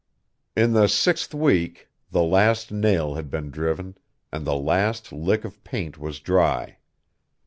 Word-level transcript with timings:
In 0.57 0.73
the 0.73 0.87
sixth 0.87 1.31
week, 1.31 1.87
the 2.09 2.23
last 2.23 2.71
nail 2.71 3.13
had 3.13 3.29
been 3.29 3.51
driven, 3.51 3.99
and 4.31 4.47
the 4.47 4.55
last 4.57 5.13
lick 5.13 5.45
of 5.45 5.63
paint 5.63 5.99
was 5.99 6.19
dry. 6.19 6.77